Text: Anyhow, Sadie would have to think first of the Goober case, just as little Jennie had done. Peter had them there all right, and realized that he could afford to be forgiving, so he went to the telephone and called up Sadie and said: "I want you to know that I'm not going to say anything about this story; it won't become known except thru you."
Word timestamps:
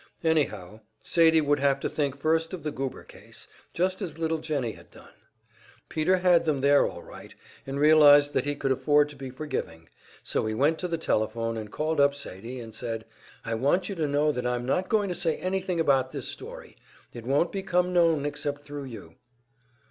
Anyhow, 0.23 0.79
Sadie 1.03 1.41
would 1.41 1.59
have 1.59 1.79
to 1.81 1.87
think 1.87 2.17
first 2.17 2.55
of 2.55 2.63
the 2.63 2.71
Goober 2.71 3.03
case, 3.03 3.47
just 3.71 4.01
as 4.01 4.17
little 4.17 4.39
Jennie 4.39 4.71
had 4.71 4.89
done. 4.89 5.13
Peter 5.89 6.17
had 6.17 6.45
them 6.45 6.61
there 6.61 6.87
all 6.87 7.03
right, 7.03 7.35
and 7.67 7.79
realized 7.79 8.33
that 8.33 8.43
he 8.43 8.55
could 8.55 8.71
afford 8.71 9.09
to 9.09 9.15
be 9.15 9.29
forgiving, 9.29 9.89
so 10.23 10.47
he 10.47 10.55
went 10.55 10.79
to 10.79 10.87
the 10.87 10.97
telephone 10.97 11.55
and 11.55 11.71
called 11.71 11.99
up 12.01 12.15
Sadie 12.15 12.59
and 12.59 12.73
said: 12.73 13.05
"I 13.45 13.53
want 13.53 13.89
you 13.89 13.93
to 13.93 14.07
know 14.07 14.31
that 14.31 14.47
I'm 14.47 14.65
not 14.65 14.89
going 14.89 15.07
to 15.09 15.13
say 15.13 15.37
anything 15.37 15.79
about 15.79 16.11
this 16.11 16.27
story; 16.27 16.77
it 17.13 17.23
won't 17.23 17.51
become 17.51 17.93
known 17.93 18.25
except 18.25 18.63
thru 18.63 18.83
you." 18.83 19.17